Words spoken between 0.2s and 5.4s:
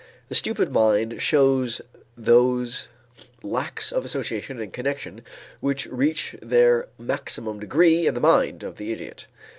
The stupid mind shows those lacks of association and connection